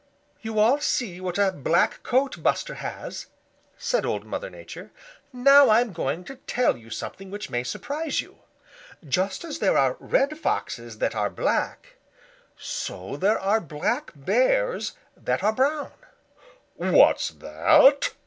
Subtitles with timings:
[0.41, 3.27] "You all see what a black coat Buster has,"
[3.77, 4.89] said Old Mother Nature.
[5.31, 8.39] "Now I'm going to tell you something which may surprise you.
[9.07, 11.97] Just as there are Red Foxes that are black,
[12.57, 15.91] so there are Black Bears that are brown."
[16.77, 18.13] "What's that?"